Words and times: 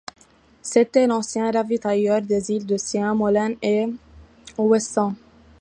C'était 0.63 1.05
l'ancien 1.05 1.51
ravitailleur 1.51 2.23
des 2.23 2.49
îles 2.49 2.65
de 2.65 2.75
Sein, 2.75 3.13
Molène 3.13 3.55
et 3.61 3.85
Ouessant. 4.57 5.13